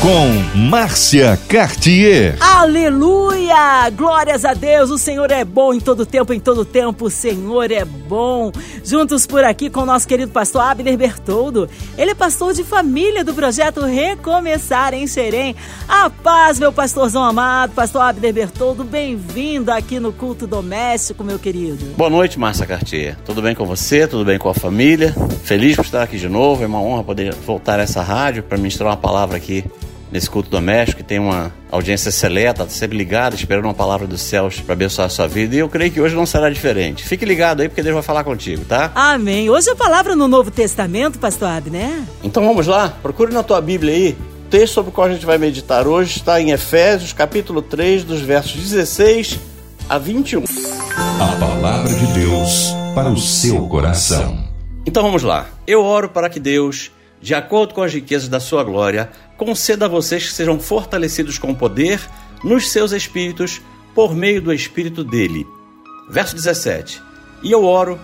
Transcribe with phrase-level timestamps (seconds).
[0.00, 2.36] com Márcia Cartier.
[2.40, 3.88] Aleluia!
[3.90, 7.70] Glórias a Deus, o Senhor é bom em todo tempo, em todo tempo, o Senhor
[7.70, 8.52] é bom.
[8.84, 11.68] Juntos por aqui com o nosso querido pastor Abner Bertoldo.
[11.96, 15.56] Ele é pastor de família do projeto Recomeçar em Xerém.
[15.88, 21.94] A paz, meu pastorzão amado, pastor Abner Bertoldo, bem-vindo aqui no culto doméstico, meu querido.
[21.96, 23.16] Boa noite, Márcia Cartier.
[23.24, 24.06] Tudo bem com você?
[24.06, 25.14] Tudo bem com a família?
[25.42, 26.62] Feliz por estar aqui de novo.
[26.62, 29.64] É uma honra poder voltar a essa rádio para ministrar uma palavra aqui
[30.16, 34.22] nesse culto doméstico, que tem uma audiência seleta, tá sempre ligada, esperando uma palavra dos
[34.22, 35.54] céus para abençoar a sua vida.
[35.54, 37.04] E eu creio que hoje não será diferente.
[37.04, 38.90] Fique ligado aí, porque Deus vai falar contigo, tá?
[38.94, 39.50] Amém.
[39.50, 42.02] Hoje a palavra no Novo Testamento, pastor Abner.
[42.24, 44.16] Então vamos lá, procure na tua Bíblia aí.
[44.46, 48.04] O texto sobre o qual a gente vai meditar hoje está em Efésios, capítulo 3,
[48.04, 49.38] dos versos 16
[49.86, 50.44] a 21.
[51.20, 54.48] A palavra de Deus para o seu coração.
[54.86, 55.46] Então vamos lá.
[55.66, 56.90] Eu oro para que Deus
[57.26, 61.52] de acordo com as riquezas da sua glória, conceda a vocês que sejam fortalecidos com
[61.52, 62.00] poder
[62.44, 63.60] nos seus espíritos
[63.96, 65.44] por meio do Espírito dele.
[66.08, 67.02] Verso 17.
[67.42, 67.98] E eu oro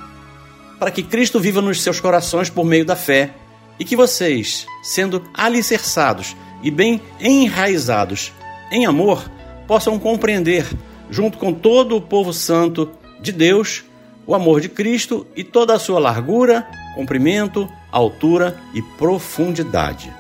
[0.77, 3.33] para que Cristo viva nos seus corações por meio da fé
[3.79, 8.33] e que vocês, sendo alicerçados e bem enraizados
[8.73, 9.31] em amor,
[9.69, 10.67] possam compreender,
[11.09, 13.85] junto com todo o povo santo de Deus,
[14.27, 20.13] o amor de Cristo e toda a sua largura, comprimento, altura e profundidade.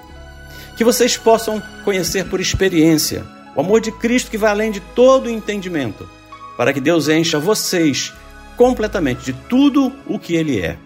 [0.76, 3.24] Que vocês possam conhecer por experiência
[3.56, 6.08] o amor de Cristo que vai além de todo o entendimento,
[6.56, 8.12] para que Deus encha vocês
[8.56, 10.76] completamente de tudo o que Ele é.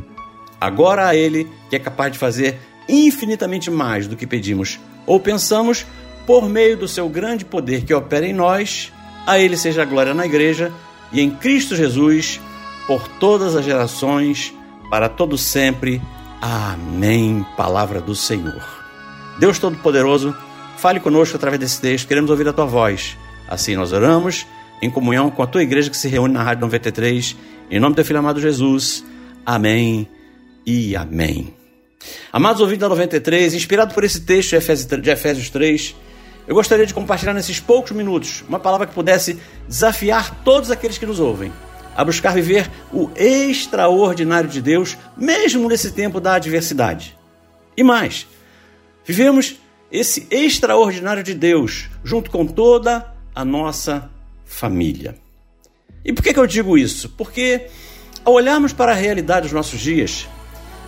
[0.61, 5.85] Agora a Ele, que é capaz de fazer infinitamente mais do que pedimos ou pensamos,
[6.27, 8.93] por meio do seu grande poder que opera em nós,
[9.27, 10.73] a Ele seja a glória na Igreja
[11.13, 12.41] e em Cristo Jesus,
[12.87, 14.53] por todas as gerações,
[14.91, 16.03] para todo sempre.
[16.41, 17.45] Amém.
[17.57, 18.63] Palavra do Senhor.
[19.39, 20.35] Deus Todo-Poderoso,
[20.77, 23.17] fale conosco através desse texto, queremos ouvir a tua voz.
[23.49, 24.47] Assim nós oramos,
[24.81, 27.37] em comunhão com a tua igreja que se reúne na Rádio 93,
[27.71, 29.05] em nome do teu filho amado Jesus.
[29.45, 30.09] Amém
[30.65, 31.55] e amém.
[32.33, 34.51] Amados ouvintes da 93, inspirado por esse texto
[35.01, 35.95] de Efésios 3,
[36.47, 41.07] eu gostaria de compartilhar nesses poucos minutos uma palavra que pudesse desafiar todos aqueles que
[41.07, 41.53] nos ouvem
[41.97, 47.17] a buscar viver o extraordinário de Deus, mesmo nesse tempo da adversidade.
[47.75, 48.27] E mais,
[49.05, 49.57] vivemos
[49.91, 54.11] esse extraordinário de Deus junto com toda a nossa
[54.45, 55.17] família.
[56.05, 57.09] E por que, que eu digo isso?
[57.11, 57.67] Porque
[58.25, 60.29] ao olharmos para a realidade dos nossos dias,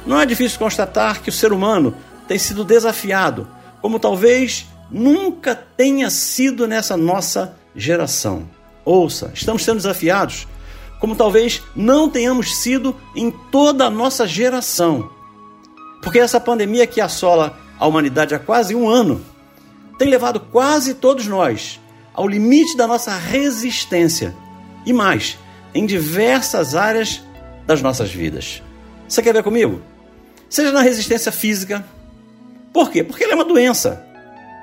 [0.07, 1.95] não é difícil constatar que o ser humano
[2.27, 3.49] tem sido desafiado,
[3.81, 8.49] como talvez nunca tenha sido nessa nossa geração.
[8.85, 10.47] Ouça, estamos sendo desafiados
[11.01, 15.11] como talvez não tenhamos sido em toda a nossa geração.
[16.03, 19.25] Porque essa pandemia que assola a humanidade há quase um ano
[19.99, 21.81] tem levado quase todos nós
[22.15, 24.35] ao limite da nossa resistência
[24.85, 25.39] e mais,
[25.75, 27.23] em diversas áreas
[27.67, 28.63] das nossas vidas.
[29.09, 29.83] Você quer ver comigo?
[30.49, 31.85] Seja na resistência física.
[32.73, 33.05] Por quê?
[33.05, 34.05] Porque ela é uma doença.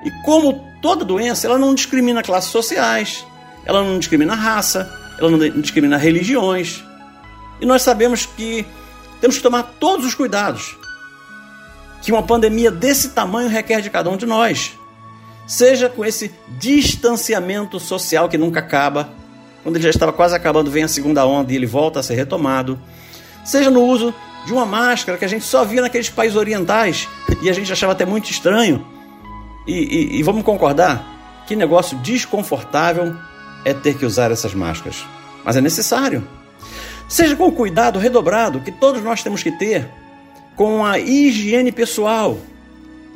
[0.04, 3.24] E como toda doença, ela não discrimina classes sociais,
[3.64, 6.84] ela não discrimina raça, ela não discrimina religiões.
[7.60, 8.66] E nós sabemos que
[9.20, 10.76] temos que tomar todos os cuidados
[12.02, 14.78] que uma pandemia desse tamanho requer de cada um de nós.
[15.46, 19.10] Seja com esse distanciamento social que nunca acaba,
[19.62, 22.14] quando ele já estava quase acabando, vem a segunda onda e ele volta a ser
[22.14, 22.78] retomado.
[23.44, 27.08] Seja no uso de uma máscara que a gente só via naqueles países orientais
[27.42, 28.86] e a gente achava até muito estranho.
[29.66, 31.44] E, e, e vamos concordar?
[31.48, 33.16] Que negócio desconfortável
[33.66, 35.04] é ter que usar essas máscaras,
[35.44, 36.26] mas é necessário.
[37.08, 39.88] Seja com o cuidado redobrado que todos nós temos que ter
[40.54, 42.38] com a higiene pessoal.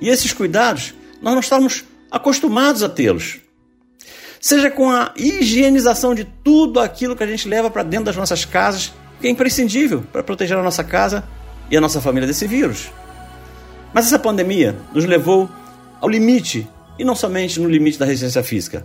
[0.01, 3.39] E esses cuidados nós não estamos acostumados a tê-los.
[4.41, 8.45] Seja com a higienização de tudo aquilo que a gente leva para dentro das nossas
[8.45, 11.23] casas, que é imprescindível para proteger a nossa casa
[11.71, 12.91] e a nossa família desse vírus.
[13.95, 15.49] Mas essa pandemia nos levou
[16.01, 16.67] ao limite,
[16.99, 18.85] e não somente no limite da resistência física,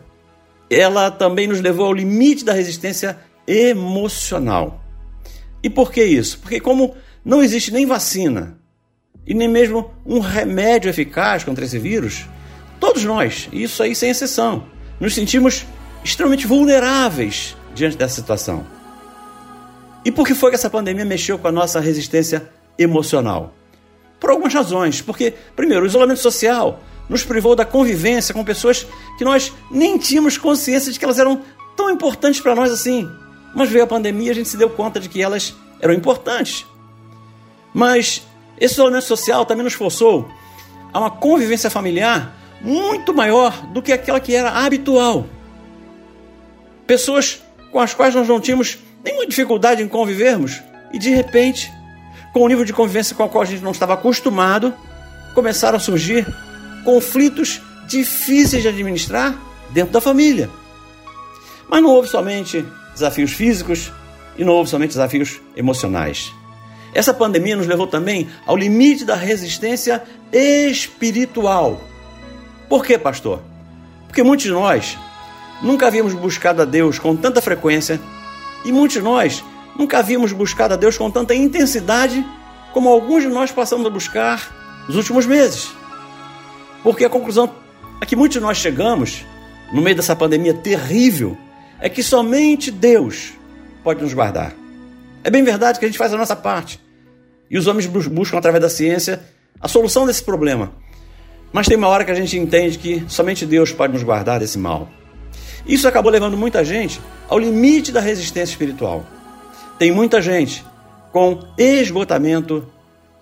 [0.69, 3.17] ela também nos levou ao limite da resistência
[3.47, 4.83] emocional.
[5.63, 6.39] E por que isso?
[6.39, 8.57] Porque, como não existe nem vacina
[9.25, 12.25] e nem mesmo um remédio eficaz contra esse vírus,
[12.79, 14.65] todos nós, isso aí sem exceção,
[14.99, 15.65] nos sentimos
[16.03, 18.65] extremamente vulneráveis diante dessa situação.
[20.05, 22.47] E por que foi que essa pandemia mexeu com a nossa resistência
[22.77, 23.55] emocional?
[24.19, 25.01] Por algumas razões.
[25.01, 26.79] Porque, primeiro, o isolamento social
[27.09, 28.85] nos privou da convivência com pessoas
[29.17, 31.41] que nós nem tínhamos consciência de que elas eram
[31.75, 33.09] tão importantes para nós assim.
[33.55, 36.65] Mas veio a pandemia e a gente se deu conta de que elas eram importantes.
[37.73, 38.21] Mas
[38.57, 40.29] esse isolamento social também nos forçou
[40.93, 45.25] a uma convivência familiar muito maior do que aquela que era habitual.
[46.87, 47.41] Pessoas
[47.71, 50.61] com as quais nós não tínhamos nenhuma dificuldade em convivermos
[50.93, 51.71] e de repente,
[52.33, 54.73] com o nível de convivência com o qual a gente não estava acostumado,
[55.33, 56.25] começaram a surgir
[56.85, 59.37] conflitos difíceis de administrar
[59.71, 60.49] dentro da família.
[61.67, 63.91] Mas não houve somente desafios físicos
[64.37, 66.31] e não houve somente desafios emocionais.
[66.93, 70.01] Essa pandemia nos levou também ao limite da resistência
[70.31, 71.81] espiritual.
[72.69, 73.41] Por quê, pastor?
[74.07, 74.97] Porque muitos de nós
[75.61, 77.99] nunca havíamos buscado a Deus com tanta frequência
[78.63, 79.43] e muitos de nós
[79.77, 82.25] nunca havíamos buscado a Deus com tanta intensidade
[82.71, 85.69] como alguns de nós passamos a buscar nos últimos meses.
[86.85, 87.51] Porque a conclusão
[87.99, 89.25] a que muitos de nós chegamos
[89.73, 91.35] no meio dessa pandemia terrível
[91.79, 93.33] é que somente Deus
[93.83, 94.53] pode nos guardar.
[95.23, 96.79] É bem verdade que a gente faz a nossa parte.
[97.49, 99.19] E os homens buscam, através da ciência,
[99.59, 100.73] a solução desse problema.
[101.51, 104.59] Mas tem uma hora que a gente entende que somente Deus pode nos guardar desse
[104.59, 104.87] mal.
[105.65, 109.03] Isso acabou levando muita gente ao limite da resistência espiritual.
[109.79, 110.63] Tem muita gente
[111.11, 112.71] com esgotamento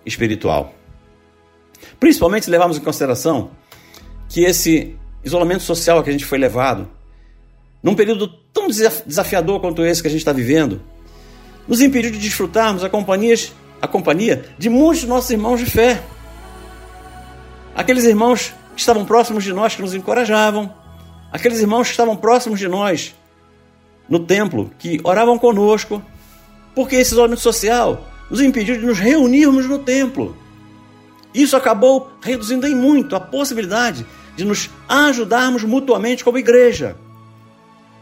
[0.06, 0.74] espiritual.
[2.00, 3.52] Principalmente se levarmos em consideração
[4.30, 6.90] que esse isolamento social que a gente foi levado,
[7.82, 10.82] num período tão desafiador quanto esse que a gente está vivendo,
[11.68, 16.02] nos impediu de desfrutarmos a, companhias, a companhia de muitos de nossos irmãos de fé.
[17.76, 20.74] Aqueles irmãos que estavam próximos de nós, que nos encorajavam,
[21.32, 23.16] aqueles irmãos que estavam próximos de nós
[24.08, 26.04] no templo, que oravam conosco,
[26.76, 30.36] porque esse isolamento social nos impediu de nos reunirmos no templo.
[31.34, 36.96] Isso acabou reduzindo em muito a possibilidade de nos ajudarmos mutuamente como igreja.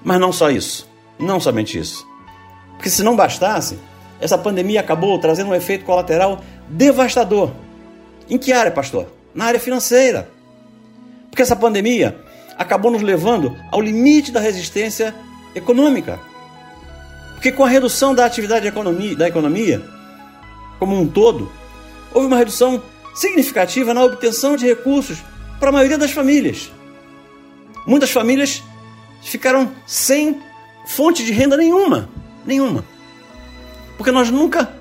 [0.03, 0.89] Mas não só isso,
[1.19, 2.05] não somente isso.
[2.73, 3.77] Porque se não bastasse,
[4.19, 7.51] essa pandemia acabou trazendo um efeito colateral devastador.
[8.29, 9.07] Em que área, pastor?
[9.33, 10.29] Na área financeira.
[11.29, 12.17] Porque essa pandemia
[12.57, 15.15] acabou nos levando ao limite da resistência
[15.55, 16.19] econômica.
[17.33, 19.83] Porque com a redução da atividade economia, da economia
[20.77, 21.51] como um todo,
[22.13, 22.81] houve uma redução
[23.21, 25.19] significativa na obtenção de recursos
[25.59, 26.71] para a maioria das famílias.
[27.85, 28.63] Muitas famílias
[29.21, 30.41] ficaram sem
[30.87, 32.09] fonte de renda nenhuma,
[32.43, 32.83] nenhuma.
[33.95, 34.73] Porque nós nunca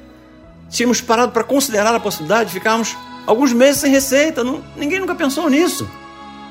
[0.71, 2.97] tínhamos parado para considerar a possibilidade de ficarmos
[3.27, 4.43] alguns meses sem receita.
[4.43, 5.87] Não, ninguém nunca pensou nisso.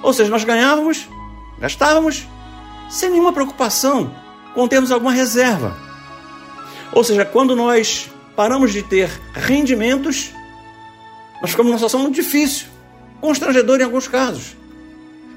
[0.04, 1.10] Ou seja, nós ganhávamos,
[1.58, 2.28] gastávamos,
[2.88, 4.16] sem nenhuma preocupação
[4.54, 5.76] com termos alguma reserva.
[6.92, 10.32] Ou seja, quando nós paramos de ter rendimentos,
[11.42, 12.68] nós ficamos numa situação muito difícil
[13.22, 14.56] constrangedor em alguns casos.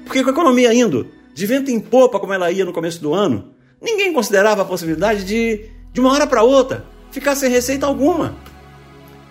[0.05, 3.13] Porque com a economia indo de vento em popa, como ela ia no começo do
[3.13, 8.35] ano, ninguém considerava a possibilidade de, de uma hora para outra, ficar sem receita alguma.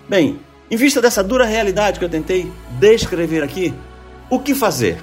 [0.08, 0.38] Bem,
[0.70, 3.72] em vista dessa dura realidade que eu tentei descrever aqui,
[4.28, 4.98] o que fazer?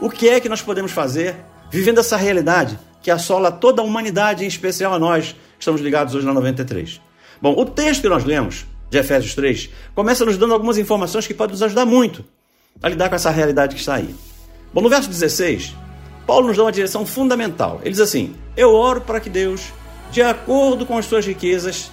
[0.00, 1.36] O que é que nós podemos fazer
[1.70, 6.14] vivendo essa realidade que assola toda a humanidade, em especial a nós que estamos ligados
[6.14, 7.00] hoje na 93?
[7.40, 11.32] Bom, o texto que nós lemos, de Efésios 3, começa nos dando algumas informações que
[11.32, 12.22] podem nos ajudar muito
[12.82, 14.14] a lidar com essa realidade que está aí.
[14.70, 15.74] Bom, no verso 16,
[16.26, 17.80] Paulo nos dá uma direção fundamental.
[17.80, 19.72] Ele diz assim: Eu oro para que Deus,
[20.10, 21.90] de acordo com as suas riquezas,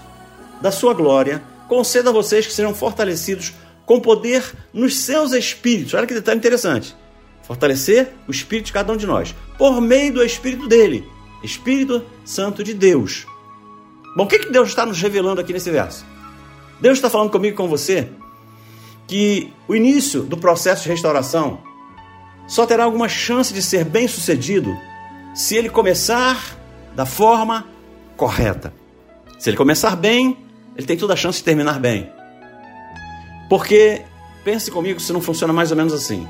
[0.62, 3.54] da sua glória, conceda a vocês que sejam fortalecidos
[3.86, 4.44] com poder
[4.74, 5.94] nos seus espíritos.
[5.94, 6.94] Olha que detalhe interessante.
[7.44, 11.08] Fortalecer o espírito de cada um de nós, por meio do espírito dele,
[11.42, 13.26] Espírito Santo de Deus.
[14.18, 16.06] Bom, o que, que Deus está nos revelando aqui nesse verso?
[16.82, 18.10] Deus está falando comigo com você
[19.08, 21.60] que o início do processo de restauração
[22.48, 24.76] só terá alguma chance de ser bem sucedido
[25.34, 26.58] se ele começar
[26.96, 27.68] da forma
[28.16, 28.74] correta.
[29.38, 30.38] Se ele começar bem,
[30.76, 32.10] ele tem toda a chance de terminar bem.
[33.50, 34.04] Porque,
[34.44, 36.28] pense comigo se não funciona mais ou menos assim.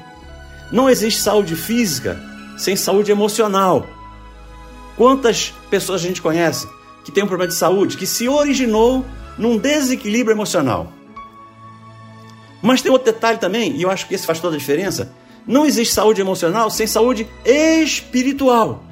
[0.71, 2.17] Não existe saúde física
[2.57, 3.87] sem saúde emocional.
[4.95, 6.67] Quantas pessoas a gente conhece
[7.03, 9.05] que tem um problema de saúde que se originou
[9.39, 10.91] num desequilíbrio emocional?
[12.61, 15.11] Mas tem outro detalhe também, e eu acho que esse faz toda a diferença.
[15.47, 18.83] Não existe saúde emocional sem saúde espiritual.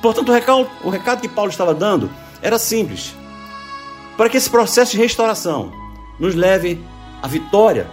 [0.00, 2.10] Portanto, o recado, o recado que Paulo estava dando
[2.42, 3.14] era simples.
[4.16, 5.72] Para que esse processo de restauração
[6.18, 6.82] nos leve
[7.22, 7.86] à vitória,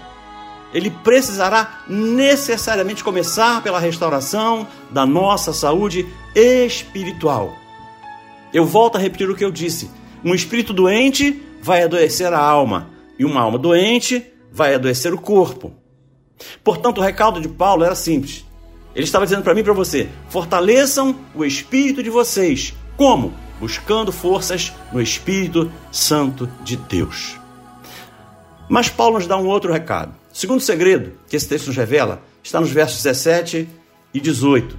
[0.73, 7.55] ele precisará necessariamente começar pela restauração da nossa saúde espiritual.
[8.53, 9.89] Eu volto a repetir o que eu disse:
[10.25, 15.71] um espírito doente vai adoecer a alma, e uma alma doente vai adoecer o corpo.
[16.63, 18.43] Portanto, o recado de Paulo era simples:
[18.95, 22.73] Ele estava dizendo para mim e para você: fortaleçam o espírito de vocês.
[22.97, 23.33] Como?
[23.59, 27.37] Buscando forças no Espírito Santo de Deus.
[28.67, 30.13] Mas Paulo nos dá um outro recado.
[30.33, 33.69] O segundo segredo que esse texto nos revela está nos versos 17
[34.13, 34.77] e 18.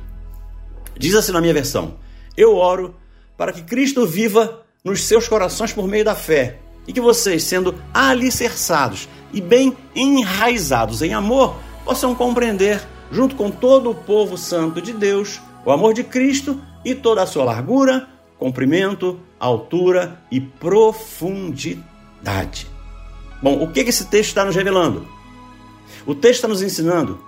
[0.99, 1.95] Diz assim na minha versão:
[2.37, 2.97] Eu oro
[3.37, 7.75] para que Cristo viva nos seus corações por meio da fé e que vocês, sendo
[7.93, 14.93] alicerçados e bem enraizados em amor, possam compreender, junto com todo o povo santo de
[14.93, 22.69] Deus, o amor de Cristo e toda a sua largura, comprimento, altura e profundidade.
[23.43, 25.05] Bom, o que esse texto está nos revelando?
[26.07, 27.21] O texto está nos ensinando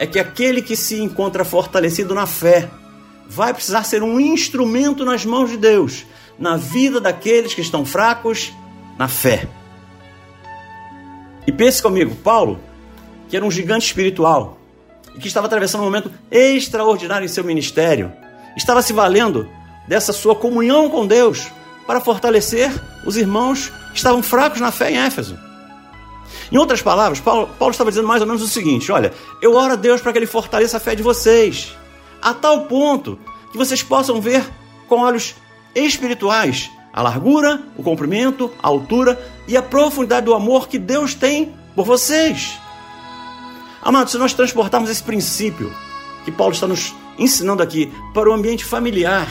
[0.00, 2.68] é que aquele que se encontra fortalecido na fé
[3.28, 6.04] vai precisar ser um instrumento nas mãos de Deus,
[6.40, 8.52] na vida daqueles que estão fracos
[8.98, 9.46] na fé.
[11.46, 12.58] E pense comigo, Paulo,
[13.28, 14.58] que era um gigante espiritual
[15.14, 18.12] e que estava atravessando um momento extraordinário em seu ministério,
[18.56, 19.48] estava se valendo
[19.86, 21.48] dessa sua comunhão com Deus
[21.86, 22.70] para fortalecer
[23.04, 25.38] os irmãos que estavam fracos na fé em Éfeso.
[26.50, 29.74] Em outras palavras, Paulo, Paulo estava dizendo mais ou menos o seguinte: olha, eu oro
[29.74, 31.76] a Deus para que Ele fortaleça a fé de vocês,
[32.22, 33.18] a tal ponto
[33.52, 34.44] que vocês possam ver
[34.88, 35.34] com olhos
[35.74, 41.54] espirituais a largura, o comprimento, a altura e a profundidade do amor que Deus tem
[41.74, 42.58] por vocês.
[43.82, 45.72] Amados, se nós transportarmos esse princípio
[46.24, 49.28] que Paulo está nos ensinando aqui para o ambiente familiar,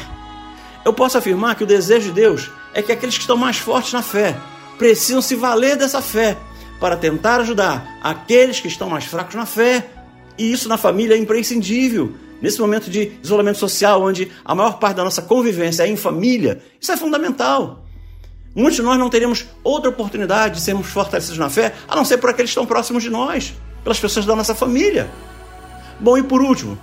[0.86, 3.94] eu posso afirmar que o desejo de Deus é que aqueles que estão mais fortes
[3.94, 4.38] na fé
[4.78, 6.38] precisam se valer dessa fé
[6.80, 9.90] para tentar ajudar aqueles que estão mais fracos na fé.
[10.38, 12.14] E isso na família é imprescindível.
[12.42, 16.62] Nesse momento de isolamento social, onde a maior parte da nossa convivência é em família,
[16.80, 17.86] isso é fundamental.
[18.56, 22.18] Muitos de nós não teremos outra oportunidade de sermos fortalecidos na fé, a não ser
[22.18, 23.54] por aqueles que estão próximos de nós,
[23.84, 25.10] pelas pessoas da nossa família.
[26.00, 26.78] Bom, e por último,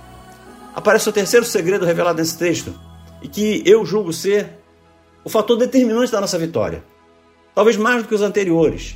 [0.75, 2.73] aparece o terceiro segredo revelado nesse texto,
[3.21, 4.59] e que eu julgo ser
[5.23, 6.83] o fator determinante da nossa vitória,
[7.53, 8.95] talvez mais do que os anteriores.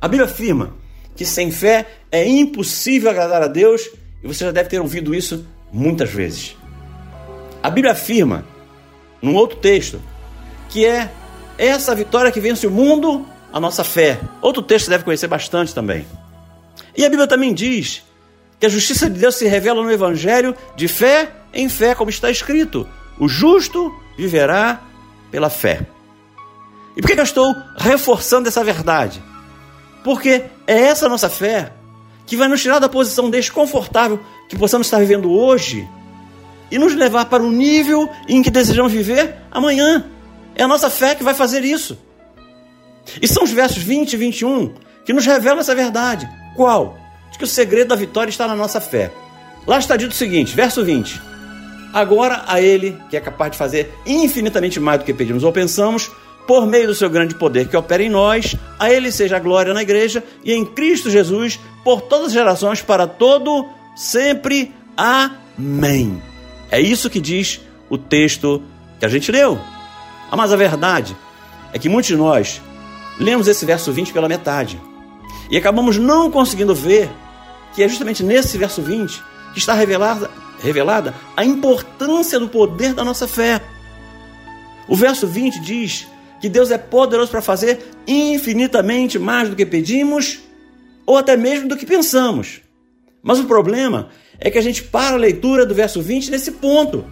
[0.00, 0.74] A Bíblia afirma
[1.16, 3.88] que sem fé é impossível agradar a Deus
[4.22, 6.56] e você já deve ter ouvido isso muitas vezes.
[7.62, 8.44] A Bíblia afirma,
[9.20, 10.00] num outro texto,
[10.68, 11.10] que é
[11.56, 14.20] essa vitória que vence o mundo, a nossa fé.
[14.40, 16.06] Outro texto você deve conhecer bastante também.
[16.96, 18.02] E a Bíblia também diz
[18.60, 22.30] que a justiça de Deus se revela no Evangelho de fé em fé, como está
[22.30, 24.82] escrito: o justo viverá
[25.30, 25.86] pela fé.
[26.96, 29.22] E por que eu estou reforçando essa verdade?
[30.02, 31.72] Porque é essa nossa fé
[32.28, 34.20] que vai nos tirar da posição desconfortável
[34.50, 35.88] que possamos estar vivendo hoje
[36.70, 40.04] e nos levar para o nível em que desejamos viver amanhã.
[40.54, 41.98] É a nossa fé que vai fazer isso.
[43.22, 44.74] E são os versos 20 e 21
[45.06, 46.28] que nos revelam essa verdade.
[46.54, 46.98] Qual?
[47.32, 49.10] De que o segredo da vitória está na nossa fé.
[49.66, 51.18] Lá está dito o seguinte, verso 20:
[51.94, 56.10] Agora a Ele, que é capaz de fazer infinitamente mais do que pedimos ou pensamos,
[56.48, 59.74] por meio do seu grande poder que opera em nós, a Ele seja a glória
[59.74, 64.74] na igreja e em Cristo Jesus por todas as gerações, para todo sempre.
[64.96, 66.22] Amém.
[66.70, 68.62] É isso que diz o texto
[68.98, 69.60] que a gente leu.
[70.34, 71.14] Mas a verdade
[71.70, 72.62] é que muitos de nós
[73.20, 74.80] lemos esse verso 20 pela metade
[75.50, 77.10] e acabamos não conseguindo ver
[77.74, 80.30] que é justamente nesse verso 20 que está revelada,
[80.62, 83.60] revelada a importância do poder da nossa fé.
[84.88, 86.08] O verso 20 diz
[86.40, 90.40] que Deus é poderoso para fazer infinitamente mais do que pedimos
[91.04, 92.60] ou até mesmo do que pensamos.
[93.22, 97.04] Mas o problema é que a gente para a leitura do verso 20 nesse ponto.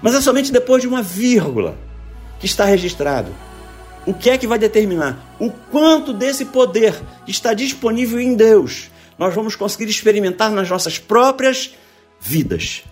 [0.00, 1.76] Mas é somente depois de uma vírgula
[2.38, 3.34] que está registrado.
[4.06, 6.94] O que é que vai determinar o quanto desse poder
[7.24, 11.74] que está disponível em Deus nós vamos conseguir experimentar nas nossas próprias
[12.20, 12.84] vidas?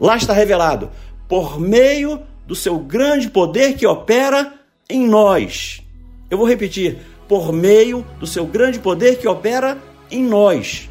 [0.00, 0.90] Lá está revelado,
[1.28, 4.54] por meio do seu grande poder que opera
[4.88, 5.82] em nós.
[6.30, 6.98] Eu vou repetir:
[7.28, 9.78] por meio do seu grande poder que opera
[10.10, 10.88] em nós.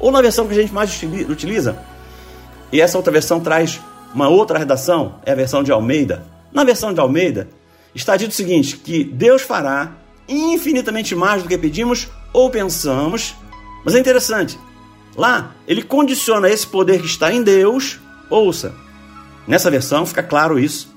[0.00, 1.78] Ou na versão que a gente mais utiliza,
[2.72, 3.80] e essa outra versão traz
[4.14, 6.24] uma outra redação, é a versão de Almeida.
[6.52, 7.48] Na versão de Almeida,
[7.94, 9.92] está dito o seguinte: que Deus fará
[10.28, 13.34] infinitamente mais do que pedimos ou pensamos.
[13.84, 14.58] Mas é interessante,
[15.16, 18.74] lá ele condiciona esse poder que está em Deus, ouça,
[19.48, 20.94] Nessa versão fica claro isso.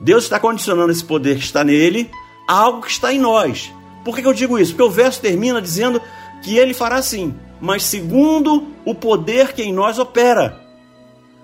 [0.00, 2.10] Deus está condicionando esse poder que está nele
[2.48, 3.72] a algo que está em nós.
[4.04, 4.72] Por que eu digo isso?
[4.72, 6.02] Porque o verso termina dizendo
[6.42, 10.60] que ele fará assim, mas segundo o poder que em nós opera.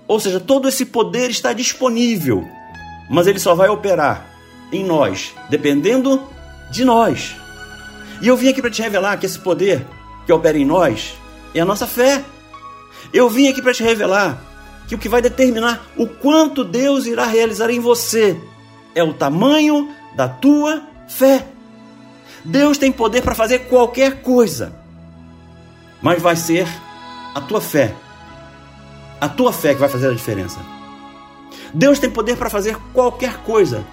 [0.09, 2.45] Ou seja, todo esse poder está disponível,
[3.09, 4.26] mas ele só vai operar
[4.73, 6.21] em nós, dependendo
[6.71, 7.37] de nós.
[8.21, 9.87] E eu vim aqui para te revelar que esse poder
[10.26, 11.14] que opera em nós
[11.55, 12.25] é a nossa fé.
[13.12, 14.53] Eu vim aqui para te revelar
[14.87, 18.38] que o que vai determinar o quanto Deus irá realizar em você
[18.95, 21.47] é o tamanho da tua fé.
[22.45, 24.75] Deus tem poder para fazer qualquer coisa,
[26.03, 26.69] mas vai ser
[27.35, 27.95] a tua fé.
[29.21, 30.61] A tua fé que vai fazer a diferença.
[31.73, 33.85] Deus tem poder para fazer qualquer coisa,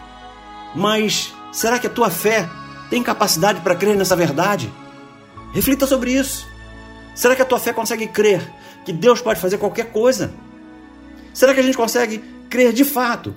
[0.76, 2.48] mas será que a tua fé
[2.90, 4.72] tem capacidade para crer nessa verdade?
[5.54, 6.46] Reflita sobre isso.
[7.16, 8.42] Será que a tua fé consegue crer
[8.86, 10.34] que Deus pode fazer qualquer coisa?
[11.34, 12.20] Será que a gente consegue
[12.50, 13.36] crer de fato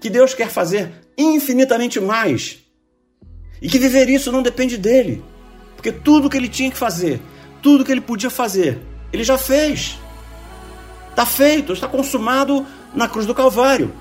[0.00, 2.58] que Deus quer fazer infinitamente mais?
[3.60, 5.22] E que viver isso não depende dele?
[5.76, 7.20] Porque tudo que ele tinha que fazer,
[7.62, 8.78] tudo que ele podia fazer,
[9.12, 9.98] ele já fez.
[11.10, 13.92] Está feito, está consumado na cruz do Calvário.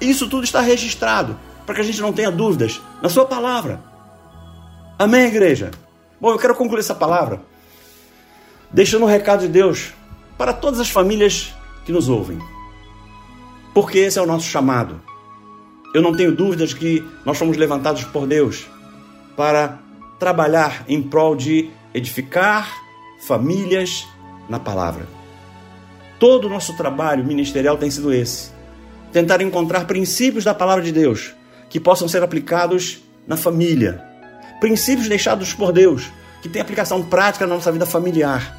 [0.00, 3.82] Isso tudo está registrado para que a gente não tenha dúvidas na Sua palavra.
[4.98, 5.70] Amém, igreja?
[6.20, 7.42] Bom, eu quero concluir essa palavra
[8.72, 9.92] deixando um recado de Deus
[10.36, 11.54] para todas as famílias
[11.84, 12.38] que nos ouvem.
[13.76, 15.02] Porque esse é o nosso chamado.
[15.92, 18.66] Eu não tenho dúvidas que nós fomos levantados por Deus
[19.36, 19.78] para
[20.18, 22.74] trabalhar em prol de edificar
[23.20, 24.08] famílias
[24.48, 25.06] na palavra.
[26.18, 28.50] Todo o nosso trabalho ministerial tem sido esse:
[29.12, 31.34] tentar encontrar princípios da palavra de Deus
[31.68, 34.02] que possam ser aplicados na família,
[34.58, 38.56] princípios deixados por Deus que têm aplicação prática na nossa vida familiar.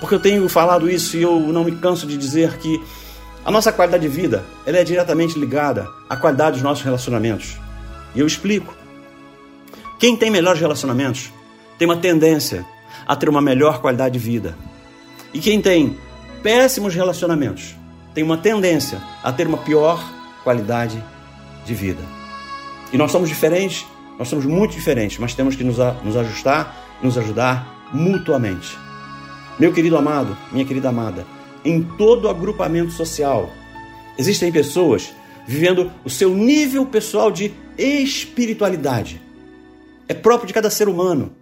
[0.00, 2.82] Porque eu tenho falado isso e eu não me canso de dizer que
[3.44, 7.56] a nossa qualidade de vida ela é diretamente ligada à qualidade dos nossos relacionamentos.
[8.14, 8.74] E eu explico.
[9.98, 11.32] Quem tem melhores relacionamentos
[11.78, 12.64] tem uma tendência
[13.06, 14.56] a ter uma melhor qualidade de vida.
[15.32, 15.98] E quem tem
[16.42, 17.74] péssimos relacionamentos
[18.14, 20.02] tem uma tendência a ter uma pior
[20.42, 21.02] qualidade
[21.64, 22.02] de vida.
[22.92, 23.84] E nós somos diferentes,
[24.18, 28.76] nós somos muito diferentes, mas temos que nos, nos ajustar nos ajudar mutuamente.
[29.58, 31.26] Meu querido amado, minha querida amada,
[31.64, 33.50] em todo agrupamento social
[34.18, 35.12] existem pessoas
[35.46, 39.20] vivendo o seu nível pessoal de espiritualidade.
[40.08, 41.32] É próprio de cada ser humano.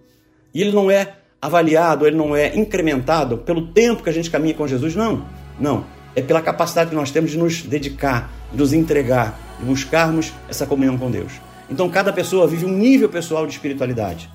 [0.55, 4.55] E ele não é avaliado, ele não é incrementado pelo tempo que a gente caminha
[4.55, 5.27] com Jesus, não.
[5.59, 5.85] Não.
[6.15, 10.67] É pela capacidade que nós temos de nos dedicar, de nos entregar, de buscarmos essa
[10.67, 11.33] comunhão com Deus.
[11.71, 14.29] Então, cada pessoa vive um nível pessoal de espiritualidade.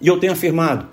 [0.00, 0.86] E eu tenho afirmado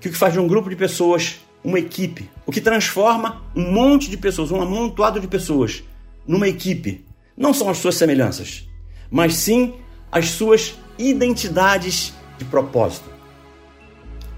[0.00, 3.72] que o que faz de um grupo de pessoas uma equipe, o que transforma um
[3.72, 5.82] monte de pessoas, um amontoado de pessoas,
[6.24, 7.04] numa equipe,
[7.36, 8.68] não são as suas semelhanças,
[9.10, 9.74] mas sim
[10.12, 13.10] as suas identidades de propósito.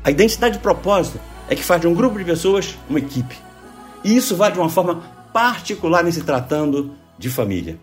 [0.02, 3.36] A identidade de propósito é que faz de um grupo de pessoas uma equipe.
[4.02, 4.94] E isso vai de uma forma
[5.30, 7.78] particular em se tratando de família.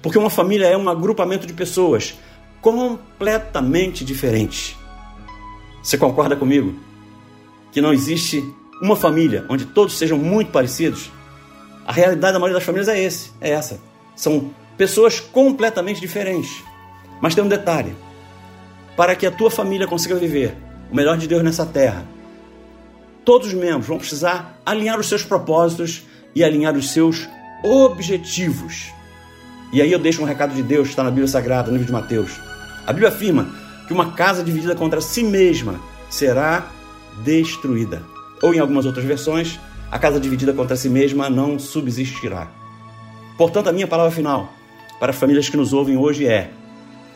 [0.00, 2.18] Porque uma família é um agrupamento de pessoas
[2.62, 4.74] completamente diferentes.
[5.82, 6.74] Você concorda comigo?
[7.70, 8.42] Que não existe
[8.82, 11.12] uma família onde todos sejam muito parecidos?
[11.86, 13.78] A realidade da maioria das famílias é esse, é essa.
[14.16, 16.64] São pessoas completamente diferentes.
[17.20, 17.94] Mas tem um detalhe:
[18.96, 20.56] para que a tua família consiga viver
[20.90, 22.04] o melhor de Deus nessa terra,
[23.24, 26.02] todos os membros vão precisar alinhar os seus propósitos
[26.34, 27.28] e alinhar os seus
[27.62, 28.92] objetivos.
[29.72, 31.92] E aí eu deixo um recado de Deus, está na Bíblia Sagrada, no livro de
[31.92, 32.32] Mateus.
[32.84, 33.48] A Bíblia afirma
[33.86, 36.66] que uma casa dividida contra si mesma será
[37.24, 38.11] destruída.
[38.42, 39.58] Ou em algumas outras versões,
[39.90, 42.48] a casa dividida contra si mesma não subsistirá.
[43.38, 44.52] Portanto, a minha palavra final
[44.98, 46.50] para as famílias que nos ouvem hoje é: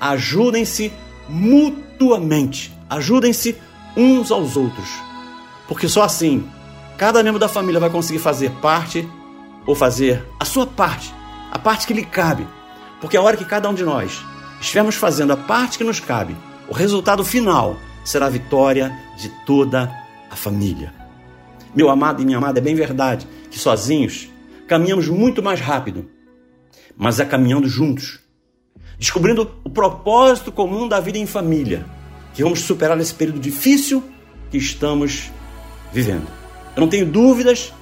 [0.01, 0.93] ajudem-se
[1.29, 3.57] mutuamente, ajudem-se
[3.97, 4.89] uns aos outros,
[5.69, 6.45] porque só assim
[6.97, 9.07] cada membro da família vai conseguir fazer parte
[9.67, 11.15] ou fazer a sua parte,
[11.51, 12.47] a parte que lhe cabe,
[13.01, 14.25] porque a hora que cada um de nós
[14.61, 16.35] estivermos fazendo a parte que nos cabe,
[16.69, 19.93] o resultado final será a vitória de toda
[20.31, 21.06] a família.
[21.77, 24.31] Meu amado e minha amada, é bem verdade que sozinhos
[24.67, 26.09] caminhamos muito mais rápido,
[26.97, 28.21] mas é caminhando juntos,
[28.99, 31.85] descobrindo o propósito comum da vida em família,
[32.33, 34.03] que vamos superar esse período difícil
[34.51, 35.31] que estamos
[35.93, 36.27] vivendo.
[36.75, 37.75] Eu não tenho dúvidas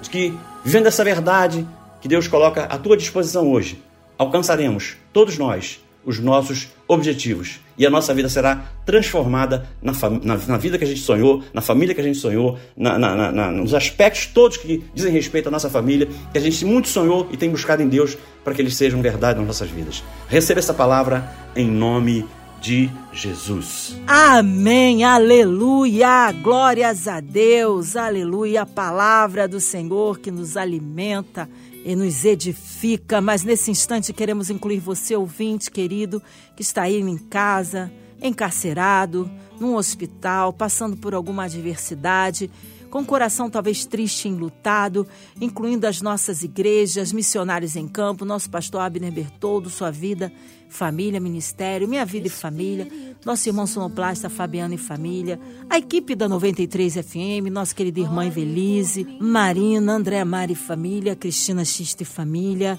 [0.00, 1.68] de que, vivendo essa verdade
[2.00, 3.82] que Deus coloca à tua disposição hoje,
[4.16, 7.60] alcançaremos, todos nós, os nossos objetivos.
[7.76, 11.60] E a nossa vida será transformada na, na, na vida que a gente sonhou, na
[11.60, 15.68] família que a gente sonhou, na, na, nos aspectos todos que dizem respeito à nossa
[15.68, 19.02] família, que a gente muito sonhou e tem buscado em Deus para que eles sejam
[19.02, 20.04] verdade nas nossas vidas.
[20.28, 22.24] Receba essa palavra em nome
[22.60, 23.94] de Jesus.
[24.06, 31.48] Amém, aleluia, glórias a Deus, aleluia, a palavra do Senhor que nos alimenta
[31.84, 33.20] e nos edifica.
[33.20, 36.22] Mas nesse instante queremos incluir você, ouvinte querido,
[36.56, 42.50] que está aí em casa, encarcerado, num hospital, passando por alguma adversidade
[42.94, 45.04] com o coração talvez triste e enlutado,
[45.40, 50.32] incluindo as nossas igrejas, missionários em campo, nosso pastor Abner Bertoldo, sua vida,
[50.74, 52.88] família, ministério, minha vida e família,
[53.24, 55.38] nosso irmão sonoplasta Fabiano e família,
[55.70, 61.64] a equipe da 93 FM, nossa querida irmã Evelise, Marina, André Mari e família, Cristina
[61.64, 62.76] Xista e família,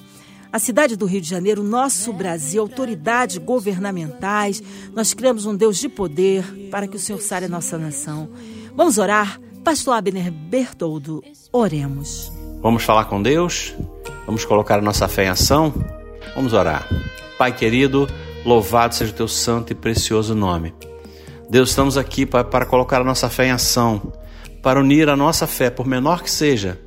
[0.51, 4.61] a cidade do Rio de Janeiro, nosso Brasil, autoridades governamentais.
[4.93, 8.29] Nós criamos um Deus de poder para que o Senhor sare a nossa nação.
[8.75, 9.39] Vamos orar?
[9.63, 12.31] Pastor Abner Bertoldo, oremos.
[12.61, 13.73] Vamos falar com Deus?
[14.25, 15.73] Vamos colocar a nossa fé em ação?
[16.35, 16.87] Vamos orar.
[17.37, 18.07] Pai querido,
[18.45, 20.73] louvado seja o teu santo e precioso nome.
[21.49, 24.13] Deus, estamos aqui Pai, para colocar a nossa fé em ação,
[24.61, 26.79] para unir a nossa fé, por menor que seja,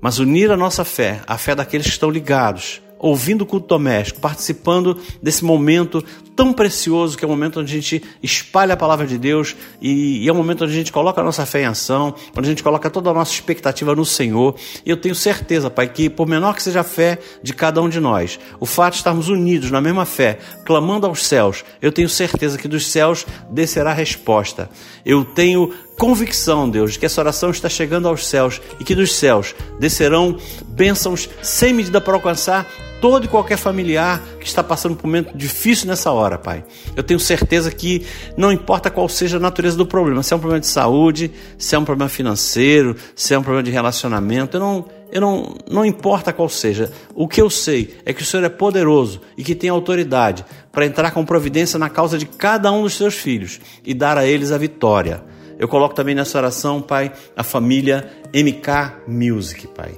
[0.00, 4.20] mas unir a nossa fé, a fé daqueles que estão ligados ouvindo o culto doméstico,
[4.20, 6.04] participando desse momento
[6.36, 10.24] tão precioso que é o momento onde a gente espalha a palavra de Deus e,
[10.24, 12.50] e, é o momento onde a gente coloca a nossa fé em ação, onde a
[12.50, 14.54] gente coloca toda a nossa expectativa no Senhor.
[14.84, 17.88] E eu tenho certeza, Pai, que por menor que seja a fé de cada um
[17.88, 22.08] de nós, o fato de estarmos unidos na mesma fé, clamando aos céus, eu tenho
[22.08, 24.70] certeza que dos céus descerá a resposta.
[25.04, 29.14] Eu tenho convicção, Deus, de que essa oração está chegando aos céus e que dos
[29.14, 32.66] céus descerão bênçãos sem medida para alcançar
[33.02, 36.64] todo e qualquer familiar que está passando por um momento difícil nessa hora, Pai.
[36.96, 40.40] Eu tenho certeza que não importa qual seja a natureza do problema, se é um
[40.40, 44.60] problema de saúde, se é um problema financeiro, se é um problema de relacionamento, eu
[44.60, 46.90] não, eu não, não importa qual seja.
[47.14, 50.86] O que eu sei é que o Senhor é poderoso e que tem autoridade para
[50.86, 54.50] entrar com providência na causa de cada um dos seus filhos e dar a eles
[54.50, 55.28] a vitória.
[55.60, 59.92] Eu coloco também nessa oração, Pai, a família MK Music, Pai.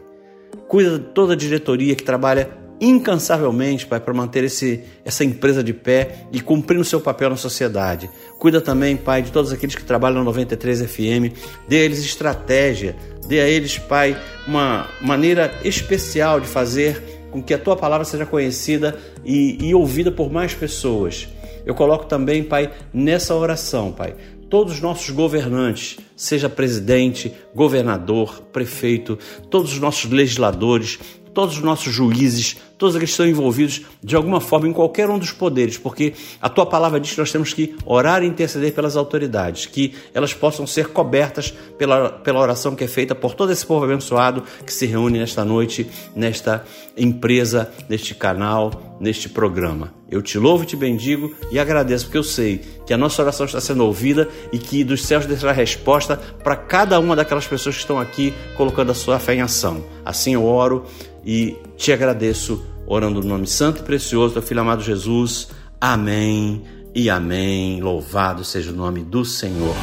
[0.67, 5.73] Cuida de toda a diretoria que trabalha incansavelmente, Pai, para manter esse, essa empresa de
[5.73, 8.11] pé e cumprindo o seu papel na sociedade.
[8.41, 11.33] Cuida também, Pai, de todos aqueles que trabalham na 93 FM,
[11.69, 12.97] dê a eles estratégia,
[13.29, 18.27] dê a eles, Pai, uma maneira especial de fazer com que a tua palavra seja
[18.27, 21.29] conhecida e, e ouvida por mais pessoas.
[21.65, 24.17] Eu coloco também, Pai, nessa oração, Pai,
[24.53, 30.99] todos os nossos governantes, seja presidente, governador, prefeito, todos os nossos legisladores,
[31.33, 35.17] todos os nossos juízes, todos aqueles que estão envolvidos de alguma forma em qualquer um
[35.17, 38.97] dos poderes, porque a tua palavra diz que nós temos que orar e interceder pelas
[38.97, 43.65] autoridades, que elas possam ser cobertas pela, pela oração que é feita por todo esse
[43.65, 46.65] povo abençoado que se reúne nesta noite, nesta
[46.97, 49.95] empresa, neste canal, neste programa.
[50.11, 53.61] Eu te louvo te bendigo e agradeço, porque eu sei que a nossa oração está
[53.61, 58.01] sendo ouvida e que dos céus descerá resposta para cada uma daquelas pessoas que estão
[58.01, 59.85] aqui colocando a sua fé em ação.
[60.05, 60.85] Assim eu oro
[61.25, 65.49] e te agradeço, orando no nome santo e precioso do Filho amado Jesus.
[65.81, 66.63] Amém
[66.95, 67.81] e amém.
[67.81, 69.75] Louvado seja o nome do Senhor.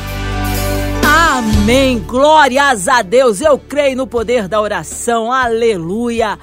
[1.04, 2.00] Amém.
[2.00, 3.42] Glórias a Deus.
[3.42, 5.32] Eu creio no poder da oração.
[5.32, 6.38] Aleluia.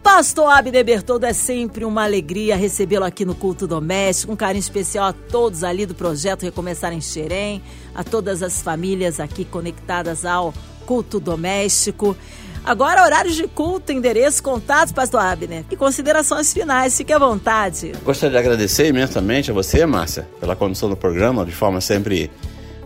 [0.00, 4.32] Pastor Abner Bertoldo, é sempre uma alegria recebê-lo aqui no Culto Doméstico.
[4.32, 7.62] Um carinho especial a todos ali do projeto Recomeçar em Xerém,
[7.94, 10.54] a todas as famílias aqui conectadas ao
[10.86, 12.16] Culto Doméstico.
[12.64, 15.64] Agora, horários de culto, endereço, contatos, pastor Abner.
[15.68, 17.92] E considerações finais, fique à vontade.
[18.04, 22.30] Gostaria de agradecer imensamente a você, Márcia, pela condução do programa, de forma sempre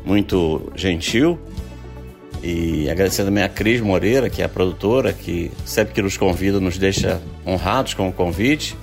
[0.02, 1.38] muito gentil.
[2.42, 6.58] E agradecer também a Cris Moreira, que é a produtora, que sempre que nos convida
[6.58, 8.76] nos deixa honrados com o convite.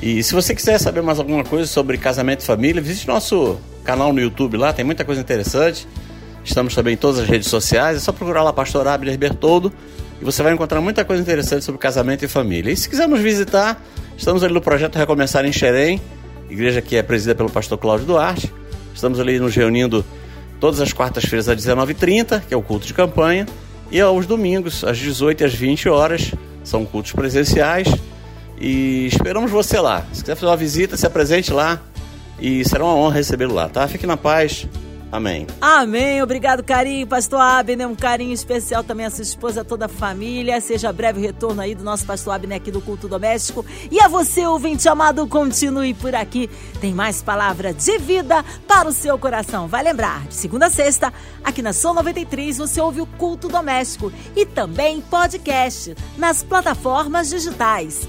[0.00, 4.12] E se você quiser saber mais alguma coisa sobre casamento e família, visite nosso canal
[4.12, 5.88] no YouTube lá, tem muita coisa interessante.
[6.44, 9.72] Estamos também em todas as redes sociais, é só procurar lá Pastor Abner Bertoldo
[10.20, 12.70] e você vai encontrar muita coisa interessante sobre casamento e família.
[12.70, 13.82] E se quiser nos visitar,
[14.16, 16.00] estamos ali no projeto Recomeçar em Xerém,
[16.48, 18.52] igreja que é presidida pelo pastor Cláudio Duarte.
[18.94, 20.04] Estamos ali nos reunindo
[20.60, 23.46] todas as quartas-feiras às 19h30, que é o culto de campanha,
[23.90, 27.88] e aos domingos, às 18 e às 20 horas, são cultos presenciais.
[28.60, 30.06] E esperamos você lá.
[30.12, 31.80] Se quiser fazer uma visita, se apresente lá
[32.40, 33.86] e será uma honra recebê-lo lá, tá?
[33.88, 34.66] Fique na paz.
[35.14, 35.46] Amém.
[35.60, 36.20] Amém.
[36.20, 37.88] Obrigado, carinho, pastor Abner.
[37.88, 40.60] Um carinho especial também a sua esposa, a toda a família.
[40.60, 43.64] Seja breve o retorno aí do nosso pastor Abner aqui do Culto Doméstico.
[43.92, 46.50] E a você, ouvinte amado, continue por aqui.
[46.80, 49.68] Tem mais palavra de vida para o seu coração.
[49.68, 54.12] Vai lembrar, de segunda a sexta, aqui na Som 93, você ouve o Culto Doméstico
[54.34, 58.08] e também podcast nas plataformas digitais